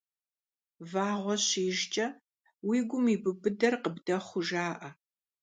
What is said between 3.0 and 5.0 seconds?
ибубыдэр къыбдэхъуу жаӏэр.